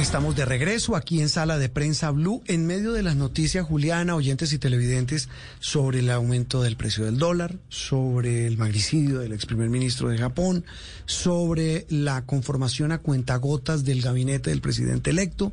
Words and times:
Estamos 0.00 0.34
de 0.34 0.46
regreso 0.46 0.96
aquí 0.96 1.20
en 1.20 1.28
Sala 1.28 1.58
de 1.58 1.68
Prensa 1.68 2.10
Blue, 2.10 2.42
en 2.46 2.66
medio 2.66 2.92
de 2.92 3.02
las 3.02 3.16
noticias, 3.16 3.66
Juliana, 3.66 4.16
oyentes 4.16 4.54
y 4.54 4.58
televidentes, 4.58 5.28
sobre 5.60 5.98
el 5.98 6.10
aumento 6.10 6.62
del 6.62 6.76
precio 6.76 7.04
del 7.04 7.18
dólar, 7.18 7.58
sobre 7.68 8.46
el 8.46 8.56
magnicidio 8.56 9.18
del 9.18 9.34
ex 9.34 9.44
primer 9.44 9.68
ministro 9.68 10.08
de 10.08 10.16
Japón, 10.16 10.64
sobre 11.04 11.86
la 11.90 12.24
conformación 12.24 12.92
a 12.92 12.98
cuentagotas 12.98 13.84
del 13.84 14.00
gabinete 14.00 14.48
del 14.48 14.62
presidente 14.62 15.10
electo, 15.10 15.52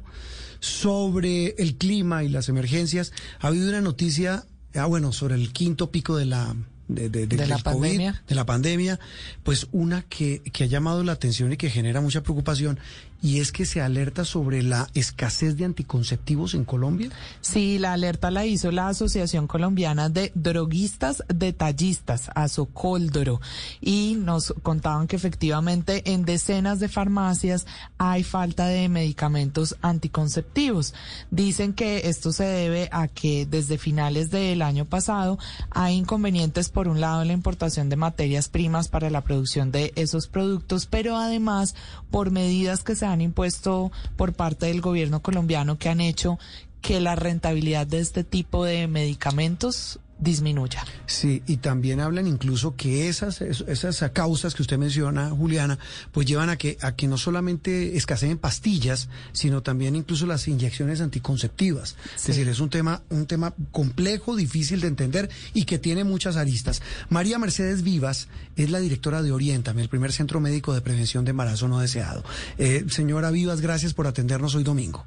sobre 0.62 1.50
el 1.58 1.76
clima 1.76 2.24
y 2.24 2.30
las 2.30 2.48
emergencias. 2.48 3.12
Ha 3.42 3.48
habido 3.48 3.68
una 3.68 3.82
noticia, 3.82 4.46
ah, 4.76 4.86
bueno, 4.86 5.12
sobre 5.12 5.36
el 5.36 5.52
quinto 5.52 5.92
pico 5.92 6.16
de 6.16 6.26
la 6.26 6.56
de, 6.88 7.10
de, 7.10 7.28
de, 7.28 7.38
¿De 7.38 7.48
la 7.48 7.58
COVID, 7.58 7.64
pandemia? 7.64 8.24
de 8.28 8.36
la 8.36 8.46
pandemia, 8.46 9.00
pues 9.44 9.68
una 9.72 10.04
que, 10.04 10.42
que 10.54 10.64
ha 10.64 10.68
llamado 10.68 11.04
la 11.04 11.12
atención 11.12 11.52
y 11.52 11.58
que 11.58 11.70
genera 11.70 12.02
mucha 12.02 12.24
preocupación, 12.24 12.80
y 13.22 13.40
es 13.40 13.52
que 13.52 13.66
se 13.66 13.82
alerta 13.82 14.26
sobre 14.26 14.62
la 14.62 14.90
escasez 14.94 15.58
de 15.58 15.66
anticonceptivos 15.66 16.54
en 16.54 16.66
Colombia. 16.66 17.10
Sí, 17.42 17.80
la 17.80 17.94
alerta 17.94 18.32
la 18.32 18.46
hizo 18.46 18.72
la 18.72 18.90
Asociación 18.90 19.48
Colombiana 19.48 20.10
de 20.10 20.32
Droguistas 20.36 21.24
Detallistas, 21.28 22.30
Asocoldoro, 22.36 23.42
y 23.82 24.18
nos 24.20 24.54
contaban 24.62 25.08
que 25.08 25.16
efectivamente 25.16 26.14
en 26.14 26.26
decenas 26.26 26.80
de 26.80 26.90
farmacias 26.90 27.66
hay 27.98 28.24
falta 28.24 28.68
de 28.68 28.88
medicamentos 28.90 29.76
anticonceptivos. 29.82 30.94
Dicen 31.32 31.74
que 31.74 32.10
esto 32.10 32.32
se 32.32 32.44
debe 32.44 32.90
a 32.92 33.08
que 33.08 33.46
desde 33.46 33.78
finales 33.78 34.30
del 34.30 34.62
año 34.62 34.86
pasado 34.86 35.40
hay 35.72 35.96
inconvenientes 35.96 36.70
por 36.70 36.88
un 36.88 37.02
lado 37.02 37.22
en 37.22 37.30
la 37.30 37.34
importación 37.34 37.90
de 37.90 37.96
materias 37.96 38.50
primas 38.50 38.90
para 38.90 39.10
la 39.10 39.22
producción 39.22 39.72
de 39.72 39.92
esos 39.96 40.28
productos, 40.28 40.86
pero 40.86 41.18
además 41.18 41.76
por 42.12 42.32
medidas 42.32 42.84
que 42.84 42.96
se 42.96 43.07
han 43.12 43.22
impuesto 43.22 43.92
por 44.16 44.34
parte 44.34 44.68
del 44.68 44.82
gobierno 44.82 45.22
colombiano 45.22 45.78
que 45.78 45.90
han 45.90 46.02
hecho 46.02 46.40
que 46.82 47.00
la 47.02 47.16
rentabilidad 47.16 47.88
de 47.88 48.00
este 48.00 48.24
tipo 48.24 48.64
de 48.64 48.88
medicamentos 48.88 50.00
disminuya. 50.20 50.84
Sí, 51.06 51.44
y 51.48 51.58
también 51.58 52.00
hablan 52.00 52.28
incluso 52.28 52.76
que 52.76 53.08
esas, 53.08 53.42
es- 53.42 53.62
esas 53.68 54.12
causas 54.12 54.56
que 54.56 54.62
usted 54.62 54.78
menciona, 54.78 55.30
Juliana, 55.30 55.78
pues 56.12 56.26
llevan 56.28 56.50
a 56.50 56.58
que, 56.58 56.78
a 56.82 56.96
que 56.96 57.08
no 57.08 57.18
solamente 57.18 57.98
escaseen 57.98 58.38
pastillas, 58.38 59.10
sino 59.34 59.62
también 59.64 59.96
incluso 59.96 60.26
las 60.26 60.48
inyecciones 60.48 61.02
anticonceptivas. 61.02 61.96
Es 62.16 62.26
decir, 62.28 62.48
es 62.48 62.60
un 62.60 62.70
tema, 62.70 63.02
un 63.10 63.26
tema 63.26 63.54
complejo, 63.72 64.36
difícil 64.36 64.82
de 64.82 64.88
entender 64.88 65.30
y 65.54 65.66
que 65.66 65.78
tiene 65.80 66.04
muchas 66.04 66.36
aristas. 66.36 66.82
María 67.10 67.38
Mercedes 67.40 67.84
Vivas 67.84 68.28
es 68.56 68.70
la 68.70 68.80
directora 68.80 69.22
de 69.22 69.32
Orientame, 69.32 69.82
el 69.82 69.90
primer 69.90 70.12
centro 70.12 70.40
médico 70.40 70.74
de 70.74 70.82
prevención 70.82 71.26
de 71.26 71.32
embarazo 71.32 71.68
no 71.68 71.80
deseado. 71.80 72.24
Eh, 72.58 72.86
señora 72.90 73.32
Vivas, 73.32 73.62
gracias 73.62 73.94
por 73.94 74.08
atendernos 74.08 74.56
hoy 74.56 74.64
domingo. 74.64 75.06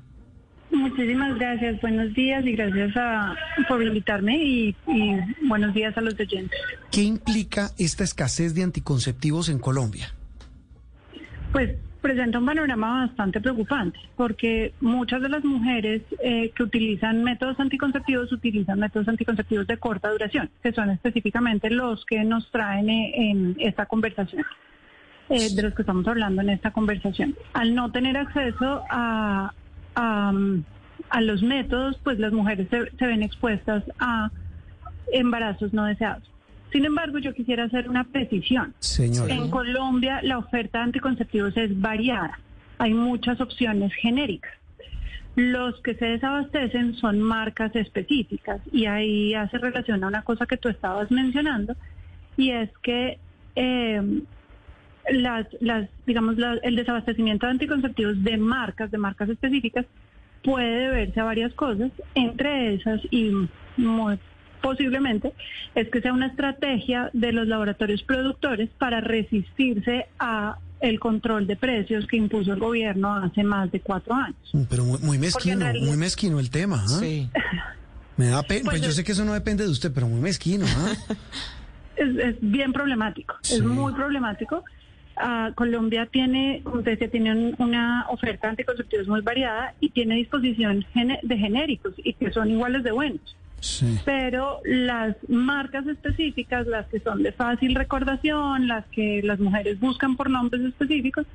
Muchísimas 0.80 1.38
gracias, 1.38 1.78
buenos 1.82 2.14
días 2.14 2.44
y 2.46 2.52
gracias 2.52 2.96
a, 2.96 3.36
por 3.68 3.82
invitarme 3.82 4.42
y, 4.42 4.76
y 4.88 5.16
buenos 5.46 5.74
días 5.74 5.94
a 5.98 6.00
los 6.00 6.18
oyentes. 6.18 6.58
¿Qué 6.90 7.02
implica 7.02 7.70
esta 7.78 8.02
escasez 8.02 8.54
de 8.54 8.62
anticonceptivos 8.62 9.50
en 9.50 9.58
Colombia? 9.58 10.14
Pues 11.52 11.76
presenta 12.00 12.38
un 12.38 12.46
panorama 12.46 13.06
bastante 13.06 13.42
preocupante 13.42 13.98
porque 14.16 14.72
muchas 14.80 15.20
de 15.20 15.28
las 15.28 15.44
mujeres 15.44 16.00
eh, 16.24 16.50
que 16.56 16.62
utilizan 16.62 17.22
métodos 17.24 17.60
anticonceptivos 17.60 18.32
utilizan 18.32 18.78
métodos 18.78 19.06
anticonceptivos 19.06 19.66
de 19.66 19.76
corta 19.76 20.10
duración, 20.10 20.48
que 20.62 20.72
son 20.72 20.88
específicamente 20.90 21.68
los 21.68 22.06
que 22.06 22.24
nos 22.24 22.50
traen 22.50 22.88
eh, 22.88 23.12
en 23.30 23.56
esta 23.58 23.84
conversación. 23.84 24.44
eh, 25.28 25.48
de 25.54 25.62
los 25.62 25.74
que 25.74 25.82
estamos 25.82 26.06
hablando 26.08 26.42
en 26.42 26.50
esta 26.50 26.72
conversación. 26.72 27.36
Al 27.52 27.74
no 27.74 27.92
tener 27.92 28.16
acceso 28.16 28.82
a, 28.90 29.52
a, 29.94 30.32
a 31.10 31.20
los 31.20 31.42
métodos, 31.42 31.98
pues 32.02 32.18
las 32.18 32.32
mujeres 32.32 32.68
se, 32.70 32.90
se 32.96 33.06
ven 33.06 33.22
expuestas 33.22 33.84
a 33.98 34.30
embarazos 35.12 35.72
no 35.72 35.84
deseados. 35.84 36.30
Sin 36.72 36.84
embargo, 36.84 37.18
yo 37.18 37.34
quisiera 37.34 37.64
hacer 37.64 37.88
una 37.88 38.04
precisión. 38.04 38.74
Señora. 38.78 39.34
En 39.34 39.50
Colombia 39.50 40.20
la 40.22 40.38
oferta 40.38 40.78
de 40.78 40.84
anticonceptivos 40.84 41.56
es 41.56 41.78
variada. 41.80 42.38
Hay 42.78 42.94
muchas 42.94 43.40
opciones 43.40 43.92
genéricas. 43.94 44.52
Los 45.36 45.80
que 45.82 45.94
se 45.94 46.06
desabastecen 46.06 46.94
son 46.94 47.20
marcas 47.20 47.74
específicas 47.74 48.60
y 48.72 48.86
ahí 48.86 49.34
hace 49.34 49.58
relación 49.58 50.02
a 50.04 50.08
una 50.08 50.22
cosa 50.22 50.46
que 50.46 50.56
tú 50.56 50.68
estabas 50.68 51.10
mencionando 51.10 51.76
y 52.36 52.50
es 52.50 52.70
que 52.82 53.18
eh, 53.54 54.22
las, 55.10 55.46
las, 55.60 55.88
digamos, 56.06 56.38
la- 56.38 56.58
el 56.62 56.76
desabastecimiento 56.76 57.46
de 57.46 57.52
anticonceptivos 57.52 58.22
de 58.22 58.36
marcas, 58.36 58.90
de 58.90 58.98
marcas 58.98 59.28
específicas, 59.28 59.86
puede 60.42 60.70
deberse 60.88 61.20
a 61.20 61.24
varias 61.24 61.52
cosas, 61.54 61.90
entre 62.14 62.74
esas 62.74 63.00
y 63.10 63.30
muy 63.76 64.18
posiblemente 64.62 65.32
es 65.74 65.88
que 65.88 66.02
sea 66.02 66.12
una 66.12 66.26
estrategia 66.26 67.08
de 67.14 67.32
los 67.32 67.46
laboratorios 67.48 68.02
productores 68.02 68.68
para 68.78 69.00
resistirse 69.00 70.06
a 70.18 70.58
el 70.80 71.00
control 71.00 71.46
de 71.46 71.56
precios 71.56 72.06
que 72.06 72.16
impuso 72.18 72.52
el 72.52 72.58
gobierno 72.58 73.14
hace 73.14 73.42
más 73.42 73.70
de 73.72 73.80
cuatro 73.80 74.14
años. 74.14 74.36
Mm, 74.52 74.62
Pero 74.68 74.84
muy, 74.84 74.98
muy 75.00 75.18
mezquino, 75.18 75.60
realidad- 75.60 75.86
muy 75.86 75.96
mezquino 75.96 76.38
el 76.40 76.50
tema. 76.50 76.82
¿ah? 76.82 76.88
Sí. 76.88 77.28
Me 78.18 78.26
da 78.28 78.42
pena. 78.42 78.60
Pues, 78.64 78.72
Pues 78.80 78.82
yo 78.82 78.88
es- 78.90 78.96
sé 78.96 79.04
que 79.04 79.12
eso 79.12 79.24
no 79.24 79.32
depende 79.32 79.64
de 79.64 79.70
usted, 79.70 79.90
pero 79.94 80.06
muy 80.08 80.20
mezquino. 80.20 80.66
¿ah? 80.68 80.92
es, 81.96 82.16
es 82.18 82.36
bien 82.40 82.72
problemático, 82.74 83.36
Sí. 83.42 83.54
es 83.54 83.62
muy 83.62 83.92
problemático. 83.94 84.62
Ah, 85.22 85.50
Colombia 85.54 86.06
tiene, 86.06 86.62
como 86.64 86.82
te 86.82 86.90
decía, 86.90 87.10
tiene 87.10 87.32
un- 87.32 87.54
una 87.58 88.06
oferta 88.08 88.46
de 88.46 88.50
anticonceptivos 88.52 89.06
muy 89.08 89.20
variada 89.20 89.74
y 89.80 89.90
tiene 89.90 90.14
disposición 90.16 90.84
de 91.22 91.36
genéricos 91.38 91.92
y 91.98 92.14
que 92.14 92.32
son 92.32 92.50
iguales 92.50 92.82
de 92.84 92.92
buenos. 92.92 93.36
Sí. 93.60 93.98
Pero 94.06 94.60
las 94.64 95.14
marcas 95.28 95.86
específicas, 95.86 96.66
las 96.66 96.86
que 96.86 97.00
son 97.00 97.22
de 97.22 97.32
fácil 97.32 97.74
recordación, 97.74 98.66
las 98.68 98.86
que 98.86 99.20
las 99.22 99.38
mujeres 99.38 99.78
buscan 99.78 100.16
por 100.16 100.30
nombres 100.30 100.62
específicos, 100.62 101.26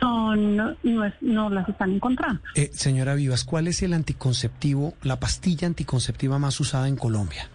son 0.00 0.56
no, 0.56 1.04
es- 1.04 1.14
no 1.20 1.50
las 1.50 1.68
están 1.68 1.92
encontrando. 1.92 2.40
Eh, 2.54 2.70
señora 2.72 3.14
Vivas, 3.14 3.44
¿cuál 3.44 3.68
es 3.68 3.82
el 3.82 3.92
anticonceptivo, 3.92 4.94
la 5.02 5.20
pastilla 5.20 5.66
anticonceptiva 5.66 6.38
más 6.38 6.58
usada 6.60 6.88
en 6.88 6.96
Colombia? 6.96 7.48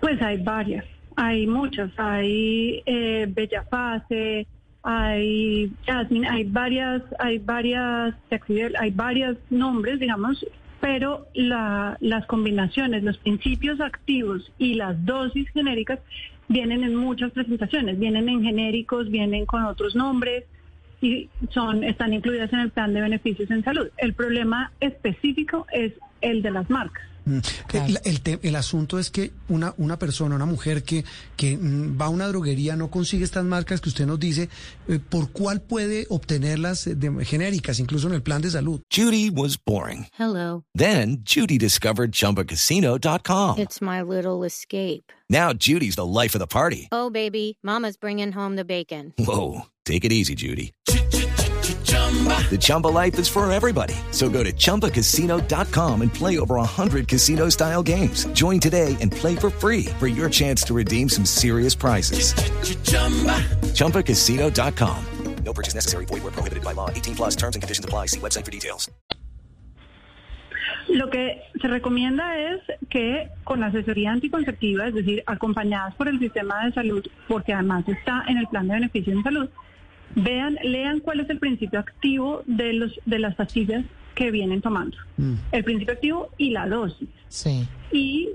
Pues 0.00 0.20
hay 0.22 0.36
varias, 0.42 0.84
hay 1.20 1.48
muchas, 1.48 1.90
hay 1.96 2.80
eh, 2.86 3.26
Bella 3.28 3.64
Fase, 3.68 4.46
hay 4.84 5.72
Jasmine, 5.84 6.28
hay 6.28 6.44
varias, 6.44 7.02
hay 7.18 7.38
varias, 7.38 8.14
hay 8.78 8.90
varios 8.92 9.36
nombres, 9.50 9.98
digamos, 9.98 10.46
pero 10.80 11.26
la- 11.34 11.96
las 12.00 12.24
combinaciones, 12.26 13.02
los 13.02 13.18
principios 13.18 13.80
activos 13.80 14.52
y 14.58 14.74
las 14.74 15.04
dosis 15.04 15.48
genéricas 15.50 15.98
vienen 16.46 16.84
en 16.84 16.94
muchas 16.94 17.32
presentaciones, 17.32 17.98
vienen 17.98 18.28
en 18.28 18.44
genéricos, 18.44 19.10
vienen 19.10 19.44
con 19.44 19.64
otros 19.64 19.96
nombres 19.96 20.44
y 21.00 21.28
son 21.50 21.84
están 21.84 22.12
incluidas 22.12 22.52
en 22.52 22.60
el 22.60 22.70
plan 22.70 22.92
de 22.92 23.00
beneficios 23.00 23.50
en 23.50 23.62
salud. 23.64 23.88
El 23.98 24.14
problema 24.14 24.72
específico 24.80 25.66
es 25.72 25.92
el 26.20 26.42
de 26.42 26.50
las 26.50 26.68
marcas. 26.70 27.04
Mm, 27.24 27.38
Claro. 27.66 27.86
El, 28.04 28.20
el 28.24 28.38
el 28.42 28.56
asunto 28.56 28.98
es 28.98 29.10
que 29.10 29.32
una, 29.48 29.74
una 29.76 29.98
persona, 29.98 30.34
una 30.34 30.46
mujer 30.46 30.82
que, 30.82 31.04
que 31.36 31.56
mm, 31.58 32.00
va 32.00 32.06
a 32.06 32.08
una 32.08 32.26
droguería, 32.26 32.74
no 32.74 32.90
consigue 32.90 33.22
estas 33.22 33.44
marcas 33.44 33.82
que 33.82 33.90
usted 33.90 34.06
nos 34.06 34.18
dice, 34.18 34.48
eh, 34.88 34.98
¿por 34.98 35.30
cuál 35.30 35.60
puede 35.60 36.06
obtenerlas 36.08 36.86
eh, 36.86 36.94
de, 36.94 37.24
genéricas, 37.26 37.80
incluso 37.80 38.08
en 38.08 38.14
el 38.14 38.22
plan 38.22 38.40
de 38.40 38.50
salud? 38.50 38.80
Judy 38.90 39.28
was 39.30 39.58
boring. 39.62 40.06
Hello. 40.18 40.64
Then 40.74 41.18
Judy 41.22 41.58
discovered 41.58 42.12
ChumbaCasino.com. 42.12 43.58
It's 43.58 43.80
my 43.80 44.00
little 44.02 44.44
escape. 44.44 45.12
Now 45.28 45.52
Judy's 45.52 45.96
the 45.96 46.06
life 46.06 46.34
of 46.34 46.40
the 46.40 46.46
party. 46.46 46.88
Oh, 46.90 47.10
baby, 47.10 47.58
Mama's 47.62 47.98
bringing 47.98 48.32
home 48.32 48.56
the 48.56 48.64
bacon. 48.64 49.12
Whoa, 49.18 49.66
take 49.88 50.04
it 50.04 50.12
easy, 50.12 50.34
Judy. 50.34 50.72
The 50.86 52.58
Chumba 52.60 52.88
life 52.88 53.18
is 53.18 53.28
for 53.28 53.50
everybody. 53.50 53.94
So 54.10 54.28
go 54.28 54.42
to 54.42 54.52
ChumbaCasino.com 54.52 56.02
and 56.02 56.12
play 56.12 56.38
over 56.38 56.56
100 56.56 57.06
casino 57.08 57.50
style 57.50 57.82
games. 57.82 58.26
Join 58.32 58.58
today 58.58 58.96
and 59.00 59.12
play 59.12 59.36
for 59.36 59.50
free 59.50 59.84
for 59.98 60.08
your 60.08 60.30
chance 60.30 60.62
to 60.64 60.74
redeem 60.74 61.08
some 61.08 61.26
serious 61.26 61.74
prizes. 61.74 62.34
ChumbaCasino.com. 63.74 65.04
No 65.44 65.52
purchase 65.52 65.74
necessary. 65.74 66.04
Void 66.04 66.22
where 66.22 66.32
prohibited 66.32 66.64
by 66.64 66.72
law. 66.72 66.90
18 66.90 67.14
plus 67.14 67.36
terms 67.36 67.56
and 67.56 67.62
conditions 67.62 67.84
apply. 67.84 68.06
See 68.06 68.20
website 68.20 68.44
for 68.44 68.50
details. 68.50 68.90
Lo 70.88 71.10
que 71.10 71.42
se 71.60 71.68
recomienda 71.68 72.38
es 72.38 72.62
que 72.88 73.28
con 73.44 73.62
asesoría 73.62 74.10
anticonceptiva, 74.10 74.88
es 74.88 74.94
decir, 74.94 75.22
acompañadas 75.26 75.94
por 75.94 76.08
el 76.08 76.18
sistema 76.18 76.64
de 76.64 76.72
salud, 76.72 77.06
porque 77.28 77.52
además 77.52 77.86
está 77.88 78.24
en 78.26 78.38
el 78.38 78.46
plan 78.46 78.68
de 78.68 78.74
beneficio 78.74 79.12
en 79.12 79.22
salud, 79.22 79.48
vean, 80.14 80.58
lean 80.62 81.00
cuál 81.00 81.20
es 81.20 81.30
el 81.30 81.38
principio 81.38 81.78
activo 81.78 82.42
de 82.46 82.72
los 82.72 83.00
de 83.06 83.18
las 83.18 83.34
pastillas 83.34 83.84
que 84.14 84.30
vienen 84.30 84.60
tomando. 84.60 84.96
El 85.52 85.64
principio 85.64 85.94
activo 85.94 86.30
y 86.38 86.50
la 86.50 86.68
dosis. 86.68 87.08
Sí. 87.28 87.66
Y 87.92 88.30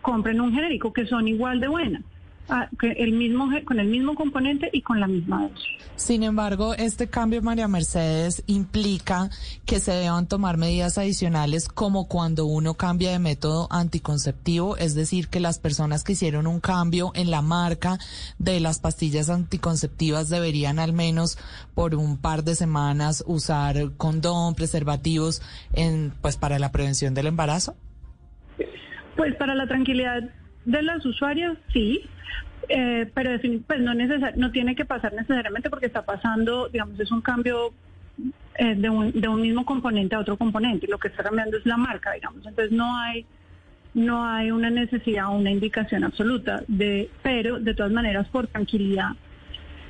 compren 0.00 0.40
un 0.40 0.54
genérico 0.54 0.92
que 0.92 1.06
son 1.06 1.26
igual 1.26 1.60
de 1.60 1.68
buenas. 1.68 2.02
Ah, 2.48 2.68
el 2.80 3.12
mismo, 3.12 3.48
con 3.64 3.80
el 3.80 3.88
mismo 3.88 4.14
componente 4.14 4.70
y 4.72 4.82
con 4.82 5.00
la 5.00 5.06
misma 5.06 5.48
dosis. 5.48 5.74
Sin 5.96 6.24
embargo, 6.24 6.74
este 6.74 7.08
cambio, 7.08 7.40
María 7.40 7.68
Mercedes, 7.68 8.42
implica 8.46 9.30
que 9.64 9.78
se 9.78 9.92
deban 9.92 10.26
tomar 10.26 10.56
medidas 10.56 10.98
adicionales 10.98 11.68
como 11.68 12.08
cuando 12.08 12.46
uno 12.46 12.74
cambia 12.74 13.12
de 13.12 13.20
método 13.20 13.68
anticonceptivo, 13.70 14.76
es 14.76 14.96
decir, 14.96 15.28
que 15.28 15.38
las 15.38 15.60
personas 15.60 16.02
que 16.02 16.12
hicieron 16.12 16.48
un 16.48 16.58
cambio 16.58 17.12
en 17.14 17.30
la 17.30 17.42
marca 17.42 17.98
de 18.38 18.58
las 18.58 18.80
pastillas 18.80 19.30
anticonceptivas 19.30 20.28
deberían 20.28 20.80
al 20.80 20.92
menos 20.92 21.38
por 21.74 21.94
un 21.94 22.18
par 22.18 22.42
de 22.42 22.56
semanas 22.56 23.22
usar 23.26 23.92
condón, 23.96 24.56
preservativos, 24.56 25.42
en, 25.74 26.12
pues 26.20 26.36
para 26.36 26.58
la 26.58 26.72
prevención 26.72 27.14
del 27.14 27.28
embarazo. 27.28 27.76
Pues 29.16 29.36
para 29.36 29.54
la 29.54 29.68
tranquilidad 29.68 30.28
de 30.64 30.82
los 30.82 31.04
usuarios, 31.06 31.56
sí. 31.72 32.02
Eh, 32.68 33.10
pero 33.14 33.38
pues 33.66 33.80
no, 33.80 33.92
necesar- 33.92 34.36
no 34.36 34.50
tiene 34.50 34.74
que 34.74 34.86
pasar 34.86 35.12
necesariamente 35.12 35.68
porque 35.68 35.86
está 35.86 36.02
pasando, 36.02 36.68
digamos, 36.68 36.98
es 36.98 37.10
un 37.10 37.20
cambio 37.20 37.74
eh, 38.56 38.74
de, 38.74 38.88
un, 38.88 39.12
de 39.12 39.28
un 39.28 39.42
mismo 39.42 39.66
componente 39.66 40.14
a 40.14 40.20
otro 40.20 40.36
componente. 40.38 40.86
Lo 40.86 40.98
que 40.98 41.08
está 41.08 41.22
cambiando 41.22 41.58
es 41.58 41.66
la 41.66 41.76
marca, 41.76 42.12
digamos. 42.12 42.46
Entonces 42.46 42.72
no 42.72 42.96
hay 42.96 43.26
no 43.92 44.24
hay 44.26 44.50
una 44.50 44.70
necesidad 44.70 45.28
o 45.28 45.32
una 45.36 45.52
indicación 45.52 46.02
absoluta 46.02 46.64
de, 46.66 47.10
pero 47.22 47.60
de 47.60 47.74
todas 47.74 47.92
maneras 47.92 48.26
por 48.28 48.48
tranquilidad 48.48 49.10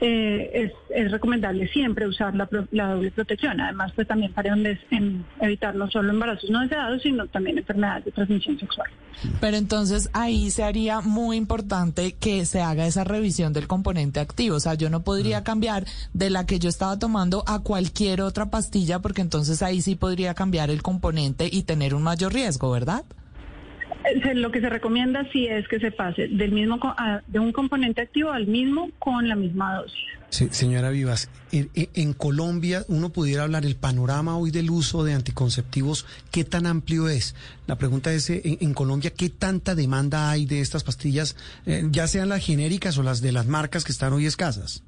eh, 0.01 0.51
es, 0.55 0.73
es 0.95 1.11
recomendable 1.11 1.69
siempre 1.69 2.07
usar 2.07 2.35
la, 2.35 2.47
pro- 2.47 2.67
la 2.73 2.93
doble 2.95 3.11
protección. 3.11 3.61
Además, 3.61 3.93
pues 3.95 4.07
también 4.09 4.33
para 4.33 4.51
donde 4.51 4.79
en 4.91 5.25
evitar 5.41 5.75
no 5.75 5.91
solo 5.91 6.11
embarazos 6.11 6.51
no 6.51 6.61
deseados, 6.61 7.03
sino 7.03 7.27
también 7.29 7.59
enfermedades 7.59 8.05
de 8.07 8.13
transmisión 8.13 8.59
sexual. 8.59 8.89
Pero 9.41 9.57
entonces 9.57 10.11
ahí 10.13 10.51
se 10.51 10.65
haría 10.65 11.01
muy 11.01 11.37
importante 11.37 12.15
que 12.15 12.45
se 12.45 12.61
haga 12.61 12.87
esa 12.87 13.05
revisión 13.05 13.53
del 13.53 13.67
componente 13.69 14.21
activo. 14.21 14.57
O 14.57 14.61
sea, 14.61 14.75
yo 14.75 14.91
no 14.91 15.03
podría 15.03 15.45
cambiar 15.45 15.85
de 16.13 16.31
la 16.31 16.47
que 16.47 16.59
yo 16.59 16.69
estaba 16.69 16.99
tomando 16.99 17.45
a 17.47 17.61
cualquier 17.61 18.23
otra 18.23 18.51
pastilla 18.51 18.99
porque 18.99 19.23
entonces 19.23 19.63
ahí 19.63 19.81
sí 19.81 19.95
podría 19.95 20.35
cambiar 20.35 20.71
el 20.71 20.83
componente 20.83 21.49
y 21.51 21.63
tener 21.63 21.95
un 21.95 22.03
mayor 22.03 22.33
riesgo, 22.35 22.71
¿verdad? 22.71 23.05
Lo 24.35 24.51
que 24.51 24.61
se 24.61 24.69
recomienda 24.69 25.27
sí 25.33 25.47
es 25.47 25.67
que 25.67 25.81
se 25.81 25.91
pase 25.91 26.29
del 26.29 26.53
mismo 26.53 26.79
de 27.27 27.39
un 27.39 27.53
componente 27.53 28.03
activo 28.03 28.31
al 28.33 28.47
mismo 28.47 28.91
con 28.99 29.29
la 29.29 29.35
misma 29.35 29.77
dosis. 29.77 29.99
Sí, 30.29 30.49
señora 30.51 30.91
Vivas, 30.91 31.31
en, 31.53 32.13
Colombia 32.13 32.85
uno 32.89 33.11
pudiera 33.11 33.45
hablar 33.45 33.65
el 33.65 33.77
panorama 33.77 34.37
hoy 34.37 34.51
del 34.51 34.69
uso 34.69 35.05
de 35.05 35.15
anticonceptivos, 35.15 36.07
¿qué 36.33 36.43
tan 36.43 36.67
amplio 36.67 37.09
es? 37.09 37.37
La 37.69 37.77
pregunta 37.77 38.13
es, 38.13 38.29
eh, 38.31 38.43
en, 38.45 38.59
en 38.61 38.75
Colombia, 38.75 39.13
¿qué 39.17 39.29
tanta 39.29 39.77
demanda 39.77 40.31
hay 40.31 40.45
de 40.45 40.61
estas 40.61 40.83
pastillas, 40.83 41.37
eh, 41.67 41.85
ya 41.89 42.09
sean 42.09 42.29
las 42.29 42.45
genéricas 42.45 42.99
o 42.99 43.05
las 43.05 43.23
de 43.23 43.31
las 43.31 43.47
marcas 43.47 43.85
que 43.85 43.93
están 43.93 44.13
hoy 44.13 44.27
escasas? 44.27 44.83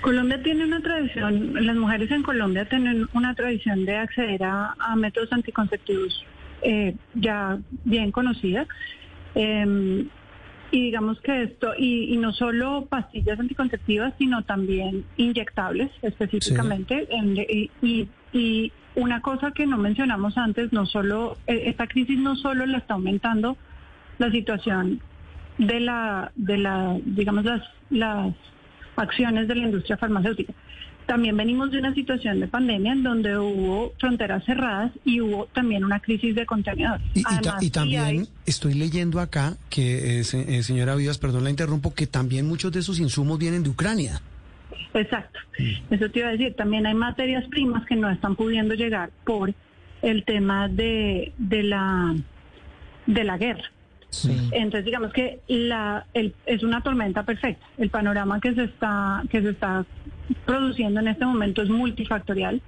Colombia 0.00 0.42
tiene 0.42 0.64
una 0.64 0.80
tradición, 0.80 1.66
las 1.66 1.76
mujeres 1.76 2.10
en 2.10 2.22
Colombia 2.22 2.66
tienen 2.66 3.06
una 3.12 3.34
tradición 3.34 3.84
de 3.84 3.96
acceder 3.96 4.42
a, 4.44 4.74
a 4.78 4.96
métodos 4.96 5.30
anticonceptivos 5.30 6.24
eh, 6.62 6.94
ya 7.14 7.58
bien 7.84 8.10
conocida. 8.12 8.66
Eh, 9.34 10.06
y 10.72 10.80
digamos 10.82 11.20
que 11.20 11.44
esto, 11.44 11.74
y, 11.78 12.12
y 12.12 12.16
no 12.16 12.32
solo 12.32 12.86
pastillas 12.90 13.38
anticonceptivas, 13.38 14.14
sino 14.18 14.42
también 14.42 15.04
inyectables 15.16 15.90
específicamente. 16.02 17.06
En- 17.10 17.36
y, 17.36 17.70
y- 17.82 18.08
y 18.32 18.72
una 18.96 19.20
cosa 19.20 19.52
que 19.52 19.64
no 19.66 19.76
mencionamos 19.78 20.36
antes, 20.36 20.72
no 20.72 20.84
solo, 20.86 21.36
eh, 21.46 21.62
esta 21.66 21.86
crisis 21.86 22.18
no 22.18 22.34
solo 22.34 22.66
la 22.66 22.78
está 22.78 22.94
aumentando 22.94 23.56
la 24.18 24.30
situación 24.32 25.00
de 25.58 25.80
la, 25.80 26.32
de 26.34 26.58
la, 26.58 26.98
digamos, 27.04 27.44
las, 27.44 27.62
las 27.90 28.34
acciones 28.96 29.46
de 29.48 29.54
la 29.54 29.66
industria 29.66 29.96
farmacéutica. 29.96 30.52
También 31.06 31.36
venimos 31.36 31.70
de 31.70 31.78
una 31.78 31.94
situación 31.94 32.40
de 32.40 32.48
pandemia 32.48 32.92
en 32.92 33.02
donde 33.04 33.38
hubo 33.38 33.92
fronteras 33.98 34.44
cerradas 34.44 34.90
y 35.04 35.20
hubo 35.20 35.46
también 35.46 35.84
una 35.84 36.00
crisis 36.00 36.34
de 36.34 36.44
contenedores. 36.46 37.06
Y, 37.14 37.20
y 37.20 37.22
ta- 37.22 37.30
Además, 37.38 37.62
y 37.62 37.64
sí 37.66 37.70
también 37.70 38.02
hay- 38.02 38.28
estoy 38.44 38.74
leyendo 38.74 39.20
acá 39.20 39.56
que, 39.70 40.18
eh, 40.18 40.22
eh, 40.22 40.62
señora 40.64 40.96
Vivas, 40.96 41.18
perdón 41.18 41.44
la 41.44 41.50
interrumpo, 41.50 41.94
que 41.94 42.06
también 42.08 42.46
muchos 42.48 42.72
de 42.72 42.80
esos 42.80 42.98
insumos 42.98 43.38
vienen 43.38 43.62
de 43.62 43.70
Ucrania. 43.70 44.20
Exacto. 44.94 45.38
Eso 45.90 46.10
te 46.10 46.18
iba 46.20 46.28
a 46.28 46.32
decir. 46.32 46.54
También 46.54 46.86
hay 46.86 46.94
materias 46.94 47.44
primas 47.50 47.86
que 47.86 47.94
no 47.96 48.10
están 48.10 48.34
pudiendo 48.34 48.74
llegar 48.74 49.10
por 49.24 49.54
el 50.02 50.24
tema 50.24 50.68
de, 50.68 51.32
de 51.38 51.62
la 51.62 52.14
de 53.06 53.22
la 53.24 53.38
guerra. 53.38 53.70
Sí. 54.16 54.48
Entonces, 54.52 54.84
digamos 54.84 55.12
que 55.12 55.40
la, 55.48 56.06
el- 56.14 56.34
es 56.46 56.62
una 56.62 56.80
tormenta 56.80 57.22
perfecta. 57.24 57.64
El 57.78 57.90
panorama 57.90 58.40
que 58.40 58.54
se 58.54 58.64
está 58.64 59.22
que 59.30 59.42
se 59.42 59.50
está 59.50 59.84
produciendo 60.44 61.00
en 61.00 61.08
este 61.08 61.24
momento 61.26 61.62
es 61.62 61.68
multifactorial, 61.68 62.60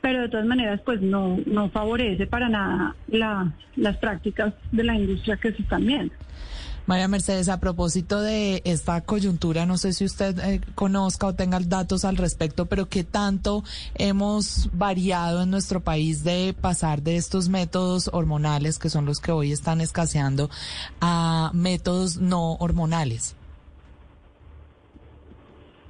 pero 0.00 0.22
de 0.22 0.28
todas 0.28 0.46
maneras, 0.46 0.80
pues 0.84 1.00
no 1.00 1.38
no 1.46 1.68
favorece 1.70 2.26
para 2.26 2.48
nada 2.48 2.94
la, 3.08 3.52
las 3.76 3.96
prácticas 3.98 4.54
de 4.70 4.84
la 4.84 4.94
industria 4.94 5.36
que 5.36 5.52
se 5.52 5.62
están 5.62 5.86
viendo. 5.86 6.14
María 6.86 7.06
Mercedes, 7.06 7.48
a 7.48 7.60
propósito 7.60 8.20
de 8.20 8.60
esta 8.64 9.00
coyuntura, 9.02 9.66
no 9.66 9.78
sé 9.78 9.92
si 9.92 10.04
usted 10.04 10.38
eh, 10.40 10.60
conozca 10.74 11.28
o 11.28 11.34
tenga 11.34 11.60
datos 11.60 12.04
al 12.04 12.16
respecto, 12.16 12.66
pero 12.66 12.88
qué 12.88 13.04
tanto 13.04 13.62
hemos 13.94 14.68
variado 14.72 15.42
en 15.42 15.50
nuestro 15.50 15.80
país 15.80 16.24
de 16.24 16.54
pasar 16.60 17.02
de 17.02 17.16
estos 17.16 17.48
métodos 17.48 18.10
hormonales, 18.12 18.78
que 18.78 18.90
son 18.90 19.06
los 19.06 19.20
que 19.20 19.30
hoy 19.30 19.52
están 19.52 19.80
escaseando, 19.80 20.50
a 21.00 21.50
métodos 21.54 22.18
no 22.18 22.54
hormonales. 22.54 23.36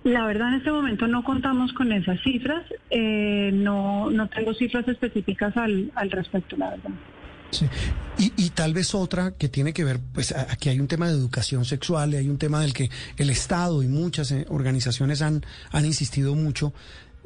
La 0.04 0.26
verdad, 0.26 0.48
en 0.48 0.54
este 0.54 0.72
momento 0.72 1.06
no 1.06 1.22
contamos 1.22 1.72
con 1.72 1.92
esas 1.92 2.20
cifras. 2.22 2.64
eh, 2.90 3.50
no, 3.54 4.10
no 4.10 4.28
tengo 4.28 4.52
cifras 4.52 4.86
específicas 4.88 5.56
al, 5.56 5.92
al 5.94 6.10
respecto, 6.10 6.56
la 6.56 6.70
verdad. 6.70 6.90
Sí. 7.52 7.66
Y, 8.18 8.32
y 8.36 8.50
tal 8.50 8.72
vez 8.72 8.94
otra 8.94 9.32
que 9.32 9.48
tiene 9.48 9.72
que 9.72 9.84
ver, 9.84 10.00
pues 10.12 10.32
aquí 10.32 10.68
hay 10.70 10.80
un 10.80 10.88
tema 10.88 11.06
de 11.06 11.12
educación 11.12 11.64
sexual, 11.64 12.14
y 12.14 12.16
hay 12.16 12.28
un 12.28 12.38
tema 12.38 12.60
del 12.60 12.72
que 12.72 12.90
el 13.16 13.30
Estado 13.30 13.82
y 13.82 13.88
muchas 13.88 14.30
eh, 14.32 14.46
organizaciones 14.48 15.22
han, 15.22 15.44
han 15.70 15.84
insistido 15.84 16.34
mucho, 16.34 16.72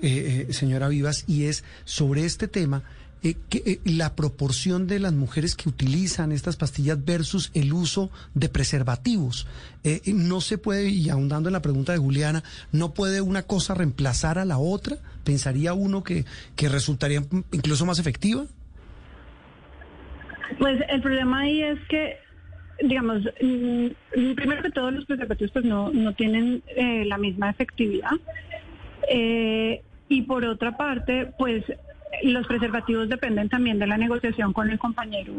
eh, 0.03 0.47
eh, 0.49 0.53
señora 0.53 0.89
Vivas, 0.89 1.25
y 1.29 1.45
es 1.45 1.65
sobre 1.85 2.25
este 2.25 2.49
tema, 2.49 2.83
eh, 3.23 3.37
que, 3.49 3.81
la 3.85 4.15
proporción 4.15 4.87
de 4.87 4.99
las 4.99 5.13
mujeres 5.13 5.55
que 5.55 5.69
utilizan 5.69 6.33
estas 6.33 6.57
pastillas 6.57 7.05
versus 7.05 7.51
el 7.55 7.73
uso 7.73 8.11
de 8.35 8.49
preservativos. 8.49 9.47
No 10.07 10.41
se 10.41 10.59
puede, 10.59 10.89
y 10.89 11.09
ahondando 11.09 11.49
en 11.49 11.53
la 11.53 11.63
pregunta 11.63 11.93
de 11.93 11.99
Juliana, 11.99 12.43
no 12.73 12.95
puede 12.95 13.21
una 13.21 13.43
cosa 13.43 13.75
reemplazar 13.75 14.39
a 14.39 14.45
la 14.45 14.59
otra. 14.59 14.99
¿Pensaría 15.23 15.73
uno 15.75 16.03
que, 16.03 16.25
que 16.57 16.69
resultaría 16.69 17.25
incluso 17.53 17.87
más 17.87 18.01
efectiva? 18.01 18.47
Pues 20.59 20.81
el 20.89 21.01
problema 21.03 21.41
ahí 21.41 21.63
es 21.63 21.79
que, 21.89 22.17
digamos, 22.83 23.23
mm, 23.41 23.87
primero 24.35 24.63
que 24.63 24.71
todo 24.71 24.91
los 24.91 25.05
preservativos 25.05 25.53
pues 25.53 25.65
no, 25.65 25.91
no 25.91 26.13
tienen 26.15 26.63
eh, 26.75 27.05
la 27.07 27.19
misma 27.19 27.51
efectividad. 27.51 28.11
Eh, 29.11 29.83
y 30.09 30.23
por 30.23 30.45
otra 30.45 30.77
parte, 30.77 31.33
pues 31.39 31.65
los 32.23 32.47
preservativos 32.47 33.09
dependen 33.09 33.49
también 33.49 33.79
de 33.79 33.87
la 33.87 33.99
negociación 33.99 34.53
con 34.53 34.71
el 34.71 34.79
compañero, 34.79 35.33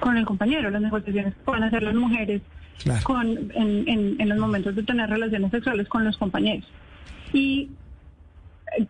con 0.00 0.16
el 0.16 0.24
compañero, 0.26 0.70
las 0.70 0.82
negociaciones 0.82 1.34
que 1.34 1.40
puedan 1.44 1.64
hacer 1.64 1.82
las 1.82 1.94
mujeres 1.94 2.42
Claro. 2.82 3.00
con, 3.04 3.26
en, 3.54 3.88
en- 3.88 4.16
en 4.20 4.28
los 4.28 4.36
momentos 4.38 4.76
de 4.76 4.82
tener 4.82 5.08
relaciones 5.08 5.50
sexuales 5.50 5.88
con 5.88 6.04
los 6.04 6.18
compañeros. 6.18 6.68
Y 7.32 7.70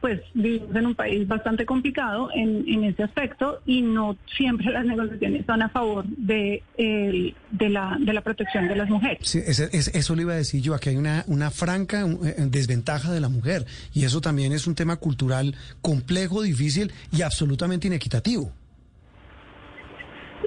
pues 0.00 0.20
vivimos 0.34 0.74
en 0.76 0.86
un 0.86 0.94
país 0.94 1.26
bastante 1.28 1.64
complicado 1.66 2.28
en, 2.34 2.64
en 2.68 2.84
ese 2.84 3.02
aspecto 3.04 3.60
y 3.66 3.82
no 3.82 4.16
siempre 4.36 4.70
las 4.72 4.84
negociaciones 4.84 5.40
están 5.40 5.62
a 5.62 5.68
favor 5.68 6.04
de, 6.06 6.62
el- 6.76 7.34
de, 7.50 7.68
la, 7.68 7.96
de 8.00 8.12
la 8.12 8.20
protección 8.20 8.68
de 8.68 8.76
las 8.76 8.88
mujeres. 8.90 9.18
Sí, 9.22 9.38
ese- 9.46 9.68
es- 9.72 9.88
eso 9.94 10.14
le 10.16 10.22
iba 10.22 10.32
a 10.32 10.36
decir 10.36 10.60
yo, 10.62 10.74
aquí 10.74 10.90
hay 10.90 10.96
una, 10.96 11.24
una 11.28 11.50
franca 11.50 12.06
eh, 12.06 12.34
desventaja 12.48 13.12
de 13.12 13.20
la 13.20 13.28
mujer 13.28 13.64
y 13.94 14.04
eso 14.04 14.20
también 14.20 14.52
es 14.52 14.66
un 14.66 14.74
tema 14.74 14.96
cultural 14.96 15.54
complejo, 15.82 16.42
difícil 16.42 16.92
y 17.12 17.22
absolutamente 17.22 17.86
inequitativo. 17.86 18.52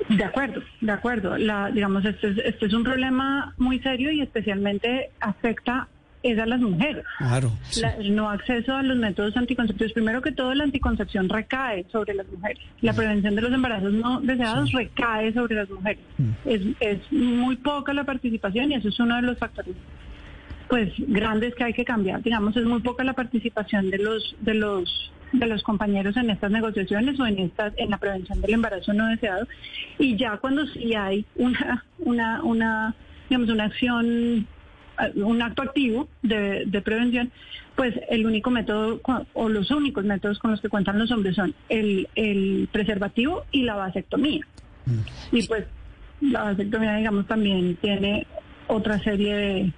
De 0.07 0.23
acuerdo, 0.23 0.61
de 0.81 0.91
acuerdo. 0.91 1.37
La, 1.37 1.69
digamos, 1.71 2.03
este 2.05 2.29
es, 2.31 2.37
este 2.43 2.65
es 2.65 2.73
un 2.73 2.83
problema 2.83 3.53
muy 3.57 3.79
serio 3.79 4.11
y 4.11 4.21
especialmente 4.21 5.11
afecta 5.19 5.87
es 6.21 6.37
a 6.37 6.45
las 6.45 6.59
mujeres. 6.59 7.05
Claro. 7.17 7.51
sí. 7.69 7.81
La- 7.81 7.95
el 7.95 8.15
no 8.15 8.29
acceso 8.29 8.75
a 8.75 8.83
los 8.83 8.97
métodos 8.97 9.35
anticonceptivos. 9.37 9.93
Primero 9.93 10.21
que 10.21 10.31
todo, 10.31 10.53
la 10.53 10.65
anticoncepción 10.65 11.29
recae 11.29 11.85
sobre 11.91 12.13
las 12.13 12.27
mujeres. 12.27 12.59
La 12.81 12.93
prevención 12.93 13.35
de 13.35 13.41
los 13.41 13.53
embarazos 13.53 13.93
no 13.93 14.19
deseados 14.21 14.71
recae 14.73 15.31
sobre 15.33 15.55
las 15.55 15.69
mujeres. 15.69 15.99
Es, 16.45 16.61
es 16.81 16.99
muy 17.11 17.55
poca 17.57 17.93
la 17.93 18.03
participación 18.03 18.71
y 18.71 18.75
eso 18.75 18.89
es 18.89 18.99
uno 18.99 19.15
de 19.15 19.21
los 19.21 19.37
factores 19.37 19.75
pues 20.67 20.91
grandes 20.99 21.55
que 21.55 21.63
hay 21.63 21.73
que 21.73 21.83
cambiar. 21.83 22.21
Digamos, 22.21 22.55
es 22.55 22.63
muy 22.65 22.79
poca 22.81 23.03
la 23.03 23.13
participación 23.13 23.89
de 23.89 23.97
los 23.97 24.35
de 24.41 24.53
los 24.53 25.11
de 25.31 25.45
los 25.47 25.61
compañeros 25.63 26.15
en 26.17 26.29
estas 26.29 26.51
negociaciones 26.51 27.19
o 27.19 27.25
en 27.25 27.39
estas 27.39 27.73
en 27.77 27.89
la 27.91 27.97
prevención 27.97 28.41
del 28.41 28.53
embarazo 28.53 28.93
no 28.93 29.07
deseado 29.07 29.47
y 29.99 30.15
ya 30.17 30.37
cuando 30.37 30.65
sí 30.67 30.93
hay 30.95 31.23
una 31.35 31.85
una 31.99 32.41
una 32.43 32.95
digamos 33.29 33.49
una 33.49 33.65
acción 33.65 34.47
un 35.15 35.41
acto 35.41 35.61
activo 35.61 36.07
de, 36.21 36.65
de 36.65 36.81
prevención, 36.81 37.31
pues 37.75 37.95
el 38.09 38.25
único 38.25 38.51
método 38.51 38.99
o 39.33 39.49
los 39.49 39.71
únicos 39.71 40.03
métodos 40.03 40.39
con 40.39 40.51
los 40.51 40.61
que 40.61 40.69
cuentan 40.69 40.99
los 40.99 41.11
hombres 41.11 41.35
son 41.35 41.55
el, 41.69 42.07
el 42.15 42.67
preservativo 42.71 43.45
y 43.51 43.63
la 43.63 43.75
vasectomía. 43.75 44.45
Y 45.31 45.47
pues 45.47 45.65
la 46.21 46.43
vasectomía, 46.43 46.95
digamos, 46.95 47.27
también 47.27 47.75
tiene 47.75 48.27
otra 48.67 48.99
serie 48.99 49.35
de, 49.35 49.73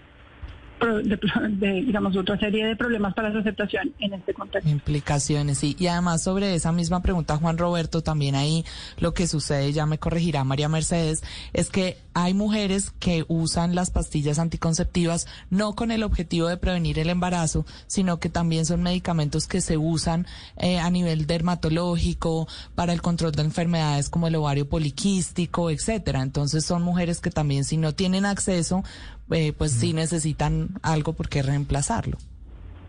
de, 1.49 1.71
digamos, 1.73 2.15
otra 2.15 2.37
serie 2.39 2.65
de 2.65 2.75
problemas 2.75 3.13
para 3.13 3.31
su 3.31 3.37
aceptación 3.39 3.93
en 3.99 4.13
este 4.13 4.33
contexto. 4.33 4.69
Implicaciones, 4.69 5.59
sí. 5.59 5.75
Y 5.79 5.87
además 5.87 6.23
sobre 6.23 6.55
esa 6.55 6.71
misma 6.71 7.01
pregunta, 7.01 7.37
Juan 7.37 7.57
Roberto, 7.57 8.01
también 8.01 8.35
ahí 8.35 8.65
lo 8.99 9.13
que 9.13 9.27
sucede, 9.27 9.73
ya 9.73 9.85
me 9.85 9.99
corregirá 9.99 10.43
María 10.43 10.69
Mercedes, 10.69 11.23
es 11.53 11.69
que 11.69 11.97
hay 12.13 12.33
mujeres 12.33 12.91
que 12.99 13.25
usan 13.27 13.75
las 13.75 13.89
pastillas 13.91 14.39
anticonceptivas 14.39 15.27
no 15.49 15.75
con 15.75 15.91
el 15.91 16.03
objetivo 16.03 16.47
de 16.47 16.57
prevenir 16.57 16.99
el 16.99 17.09
embarazo, 17.09 17.65
sino 17.87 18.19
que 18.19 18.29
también 18.29 18.65
son 18.65 18.83
medicamentos 18.83 19.47
que 19.47 19.61
se 19.61 19.77
usan 19.77 20.27
eh, 20.57 20.79
a 20.79 20.89
nivel 20.89 21.25
dermatológico 21.27 22.47
para 22.75 22.93
el 22.93 23.01
control 23.01 23.31
de 23.31 23.43
enfermedades 23.43 24.09
como 24.09 24.27
el 24.27 24.35
ovario 24.35 24.67
poliquístico, 24.67 25.69
etcétera. 25.69 26.21
Entonces 26.21 26.65
son 26.65 26.81
mujeres 26.81 27.21
que 27.21 27.31
también 27.31 27.63
si 27.63 27.77
no 27.77 27.93
tienen 27.93 28.25
acceso, 28.25 28.83
eh, 29.31 29.53
pues 29.57 29.71
sí 29.71 29.93
necesitan 29.93 30.69
algo 30.81 31.13
por 31.13 31.29
qué 31.29 31.41
reemplazarlo. 31.41 32.17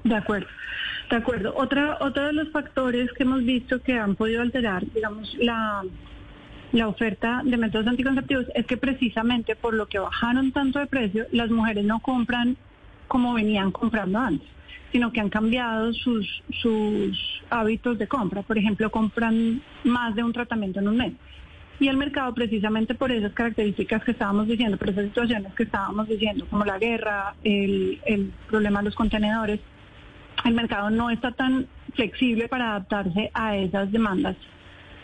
De 0.04 0.16
acuerdo, 0.16 0.49
de 1.11 1.16
acuerdo. 1.16 1.54
Otra, 1.56 1.99
otro 2.00 2.26
de 2.26 2.32
los 2.32 2.50
factores 2.50 3.12
que 3.12 3.22
hemos 3.22 3.44
visto 3.44 3.80
que 3.82 3.99
han 3.99 4.16
podido 4.16 4.42
alterar, 4.42 4.84
digamos, 4.92 5.34
la, 5.38 5.82
la 6.72 6.88
oferta 6.88 7.42
de 7.44 7.56
métodos 7.56 7.87
anticonceptivos 7.87 8.46
es 8.54 8.66
que 8.66 8.76
precisamente 8.76 9.54
por 9.54 9.75
lo 9.75 9.87
que 9.87 9.99
bajaron 9.99 10.52
tanto 10.52 10.78
de 10.78 10.87
precio, 10.87 11.26
las 11.30 11.50
mujeres 11.50 11.84
no 11.84 12.00
compran 12.00 12.56
como 13.08 13.34
venían 13.34 13.70
comprando 13.70 14.18
antes, 14.18 14.49
sino 14.90 15.12
que 15.12 15.20
han 15.20 15.28
cambiado 15.28 15.92
sus, 15.92 16.42
sus 16.62 17.42
hábitos 17.50 17.99
de 17.99 18.08
compra. 18.08 18.42
Por 18.42 18.56
ejemplo, 18.56 18.90
compran 18.90 19.62
más 19.84 20.14
de 20.14 20.25
un 20.25 20.32
tratamiento 20.32 20.80
en 20.80 20.88
un 20.88 20.96
mes. 20.96 21.12
Y 21.80 21.88
el 21.88 21.96
mercado, 21.96 22.32
precisamente 22.34 22.94
por 22.94 23.10
esas 23.10 23.32
características 23.32 24.04
que 24.04 24.12
estábamos 24.12 24.46
diciendo, 24.46 24.76
por 24.76 24.90
esas 24.90 25.04
situaciones 25.04 25.52
que 25.54 25.64
estábamos 25.64 26.06
diciendo, 26.08 26.46
como 26.48 26.64
la 26.64 26.78
guerra, 26.78 27.34
el, 27.42 28.00
el 28.06 28.32
problema 28.48 28.80
de 28.80 28.84
los 28.86 28.94
contenedores, 28.94 29.58
el 30.44 30.54
mercado 30.54 30.90
no 30.90 31.10
está 31.10 31.32
tan 31.32 31.66
flexible 31.94 32.48
para 32.48 32.70
adaptarse 32.70 33.30
a 33.34 33.56
esas 33.56 33.90
demandas 33.90 34.36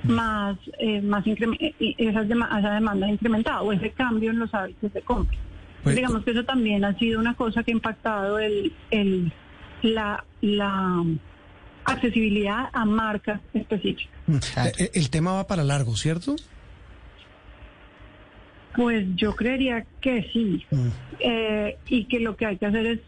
más, 0.05 0.57
eh, 0.79 1.01
más 1.03 1.27
eh, 1.27 1.75
y 1.79 1.95
esas 1.99 2.27
a 2.31 2.59
esa 2.61 2.71
demanda 2.75 3.09
incrementada 3.09 3.63
o 3.63 3.73
ese 3.73 3.91
cambio 3.91 4.31
en 4.31 4.39
los 4.39 4.55
hábitos 4.55 4.93
de 4.93 5.03
compra. 5.03 5.37
Pues- 5.83 5.97
Digamos 5.97 6.25
que 6.25 6.31
eso 6.33 6.45
también 6.45 6.85
ha 6.85 6.97
sido 6.99 7.19
una 7.21 7.35
cosa 7.35 7.63
que 7.63 7.73
ha 7.73 7.75
impactado 7.75 8.39
el, 8.39 8.73
el, 8.91 9.33
la, 9.83 10.25
la 10.41 11.05
accesibilidad 11.85 12.69
a 12.73 12.85
marcas 12.85 13.41
específicas. 13.55 14.13
Mm. 14.27 14.37
Eh, 14.79 14.91
El 14.95 15.11
tema 15.11 15.33
va 15.33 15.47
para 15.47 15.65
largo, 15.65 15.97
¿cierto? 15.97 16.37
Pues 18.77 19.07
yo 19.17 19.35
creería 19.35 19.85
que 20.01 20.29
sí. 20.33 20.65
Mm. 20.71 20.87
Eh, 21.21 21.77
y 21.89 22.05
que 22.05 22.21
lo 22.21 22.37
que 22.37 22.47
hay 22.47 22.57
que 22.59 22.67
hacer 22.67 22.87
es 22.87 23.01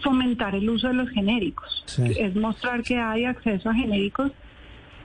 fomentar 0.00 0.54
el 0.54 0.68
uso 0.70 0.88
de 0.88 0.94
los 0.94 1.08
genéricos. 1.10 1.82
Sí. 1.86 2.02
Es 2.18 2.34
mostrar 2.34 2.82
que 2.82 2.96
hay 2.96 3.24
acceso 3.24 3.70
a 3.70 3.74
genéricos 3.74 4.32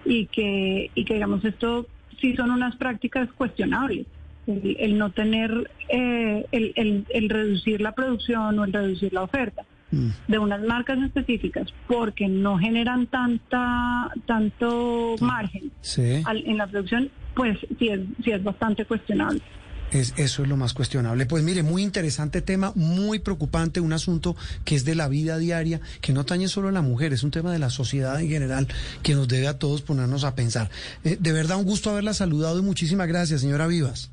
y 0.05 0.25
que, 0.27 0.89
y 0.95 1.05
que 1.05 1.13
digamos, 1.15 1.43
esto 1.45 1.85
sí 2.19 2.35
son 2.35 2.51
unas 2.51 2.75
prácticas 2.75 3.29
cuestionables. 3.33 4.05
El, 4.47 4.77
el 4.79 4.97
no 4.97 5.11
tener, 5.11 5.69
eh, 5.89 6.45
el, 6.51 6.73
el- 6.75 7.05
el 7.09 7.29
reducir 7.29 7.81
la 7.81 7.91
producción 7.91 8.57
o 8.57 8.63
el 8.63 8.73
reducir 8.73 9.13
la 9.13 9.23
oferta 9.23 9.63
Mm. 9.91 10.09
de 10.27 10.37
unas 10.37 10.61
marcas 10.61 10.99
específicas 10.99 11.67
porque 11.87 12.27
no 12.27 12.59
generan 12.59 13.07
tanta 13.07 14.11
tanto 14.27 15.15
margen 15.19 15.71
Sí. 15.81 16.21
al- 16.25 16.45
en 16.45 16.57
la 16.57 16.67
producción, 16.67 17.09
pues 17.39 17.57
sí 17.79 17.87
es, 17.87 18.01
sí 18.21 18.31
es 18.31 18.43
bastante 18.43 18.83
cuestionable. 18.83 19.41
Es, 19.91 20.13
eso 20.17 20.43
es 20.43 20.49
lo 20.49 20.57
más 20.57 20.73
cuestionable. 20.73 21.25
Pues 21.25 21.41
mire, 21.41 21.63
muy 21.63 21.83
interesante 21.83 22.41
tema, 22.41 22.73
muy 22.75 23.19
preocupante, 23.19 23.79
un 23.79 23.93
asunto 23.93 24.35
que 24.65 24.75
es 24.75 24.83
de 24.83 24.93
la 24.93 25.07
vida 25.07 25.37
diaria, 25.37 25.79
que 26.01 26.11
no 26.11 26.19
atañe 26.19 26.49
solo 26.49 26.67
a 26.67 26.73
la 26.73 26.81
mujer, 26.81 27.13
es 27.13 27.23
un 27.23 27.31
tema 27.31 27.53
de 27.53 27.59
la 27.59 27.69
sociedad 27.69 28.19
en 28.19 28.27
general 28.27 28.67
que 29.03 29.15
nos 29.15 29.29
debe 29.29 29.47
a 29.47 29.57
todos 29.57 29.81
ponernos 29.81 30.25
a 30.25 30.35
pensar. 30.35 30.69
Eh, 31.05 31.15
de 31.17 31.31
verdad, 31.31 31.57
un 31.57 31.63
gusto 31.63 31.89
haberla 31.89 32.13
saludado 32.13 32.59
y 32.59 32.61
muchísimas 32.61 33.07
gracias, 33.07 33.39
señora 33.39 33.67
Vivas. 33.67 34.11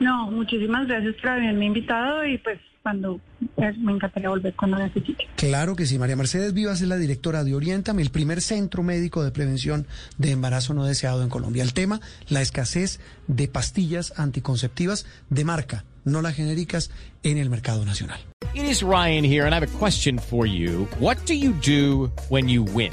No, 0.00 0.30
muchísimas 0.30 0.86
gracias 0.86 1.14
por 1.16 1.30
haberme 1.30 1.66
invitado 1.66 2.26
y 2.26 2.38
pues 2.38 2.58
cuando 2.84 3.18
pues, 3.54 3.76
me 3.78 3.92
encantaría 3.92 4.28
volver 4.28 4.54
cuando 4.54 4.78
necesite. 4.78 5.26
Claro 5.36 5.74
que 5.74 5.86
sí, 5.86 5.98
María 5.98 6.16
Mercedes 6.16 6.52
Vivas 6.52 6.82
es 6.82 6.88
la 6.88 6.98
directora 6.98 7.42
de 7.42 7.54
Orientame, 7.54 8.02
el 8.02 8.10
primer 8.10 8.42
centro 8.42 8.82
médico 8.82 9.24
de 9.24 9.30
prevención 9.30 9.86
de 10.18 10.32
embarazo 10.32 10.74
no 10.74 10.84
deseado 10.84 11.22
en 11.22 11.30
Colombia. 11.30 11.62
El 11.62 11.72
tema, 11.72 12.00
la 12.28 12.42
escasez 12.42 13.00
de 13.26 13.48
pastillas 13.48 14.12
anticonceptivas 14.18 15.06
de 15.30 15.44
marca, 15.44 15.84
no 16.04 16.20
las 16.20 16.34
genéricas, 16.34 16.90
en 17.22 17.38
el 17.38 17.48
mercado 17.48 17.86
nacional. 17.86 18.20
It 18.54 18.64
is 18.64 18.82
Ryan 18.82 19.24
here, 19.24 19.46
and 19.46 19.54
I 19.54 19.56
have 19.56 19.66
a 19.66 19.78
question 19.78 20.18
for 20.18 20.46
you. 20.46 20.86
What 21.00 21.16
do 21.26 21.34
you 21.34 21.54
do 21.54 22.12
when 22.28 22.48
you 22.48 22.62
win? 22.62 22.92